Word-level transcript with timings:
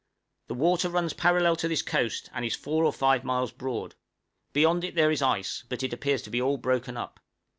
The 0.47 0.55
water 0.55 0.89
runs 0.89 1.13
parallel 1.13 1.55
to 1.57 1.67
this 1.67 1.83
coast, 1.83 2.31
and 2.33 2.43
is 2.43 2.55
four 2.55 2.85
or 2.85 2.91
five 2.91 3.23
miles 3.23 3.51
broad; 3.51 3.93
beyond 4.51 4.83
it 4.83 4.95
there 4.95 5.11
is 5.11 5.21
ice, 5.21 5.63
but 5.69 5.83
it 5.83 5.93
appears 5.93 6.23
to 6.23 6.31
be 6.31 6.41
all 6.41 6.57
broken 6.57 6.97
up. 6.97 7.19